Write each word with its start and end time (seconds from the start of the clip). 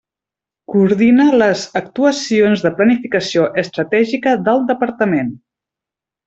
Coordina 0.75 1.27
les 1.43 1.65
actuacions 1.81 2.63
de 2.67 2.71
planificació 2.79 3.45
estratègica 3.65 4.35
del 4.49 4.65
Departament. 4.73 5.31